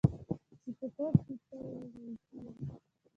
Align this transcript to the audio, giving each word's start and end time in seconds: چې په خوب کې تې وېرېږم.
چې 0.63 0.69
په 0.77 0.85
خوب 0.93 1.15
کې 1.25 1.35
تې 1.45 1.57
وېرېږم. 1.67 2.45